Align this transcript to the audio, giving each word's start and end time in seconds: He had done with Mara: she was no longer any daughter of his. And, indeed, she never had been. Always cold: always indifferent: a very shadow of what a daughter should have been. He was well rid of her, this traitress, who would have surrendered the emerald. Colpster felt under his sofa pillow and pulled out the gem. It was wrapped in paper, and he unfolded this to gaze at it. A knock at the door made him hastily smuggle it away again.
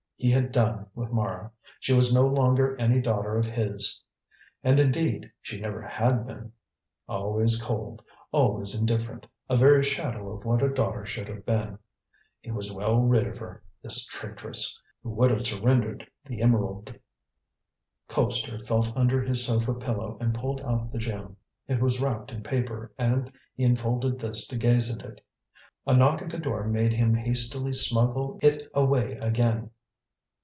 He 0.23 0.29
had 0.29 0.51
done 0.51 0.85
with 0.93 1.11
Mara: 1.11 1.49
she 1.79 1.95
was 1.95 2.13
no 2.13 2.27
longer 2.27 2.77
any 2.79 3.01
daughter 3.01 3.39
of 3.39 3.47
his. 3.47 4.03
And, 4.63 4.79
indeed, 4.79 5.31
she 5.41 5.59
never 5.59 5.81
had 5.81 6.27
been. 6.27 6.51
Always 7.09 7.59
cold: 7.59 8.03
always 8.31 8.79
indifferent: 8.79 9.25
a 9.49 9.57
very 9.57 9.81
shadow 9.81 10.31
of 10.31 10.45
what 10.45 10.61
a 10.61 10.69
daughter 10.71 11.07
should 11.07 11.27
have 11.27 11.43
been. 11.43 11.79
He 12.39 12.51
was 12.51 12.71
well 12.71 12.99
rid 13.01 13.25
of 13.25 13.39
her, 13.39 13.63
this 13.81 14.05
traitress, 14.05 14.79
who 15.01 15.09
would 15.09 15.31
have 15.31 15.47
surrendered 15.47 16.05
the 16.27 16.43
emerald. 16.43 16.95
Colpster 18.07 18.61
felt 18.63 18.95
under 18.95 19.23
his 19.23 19.43
sofa 19.43 19.73
pillow 19.73 20.19
and 20.21 20.35
pulled 20.35 20.61
out 20.61 20.91
the 20.91 20.99
gem. 20.99 21.35
It 21.67 21.81
was 21.81 21.99
wrapped 21.99 22.29
in 22.31 22.43
paper, 22.43 22.91
and 22.99 23.31
he 23.55 23.63
unfolded 23.63 24.19
this 24.19 24.45
to 24.49 24.55
gaze 24.57 24.95
at 24.95 25.01
it. 25.01 25.25
A 25.87 25.97
knock 25.97 26.21
at 26.21 26.29
the 26.29 26.37
door 26.37 26.67
made 26.67 26.93
him 26.93 27.15
hastily 27.15 27.73
smuggle 27.73 28.37
it 28.43 28.69
away 28.75 29.13
again. 29.13 29.71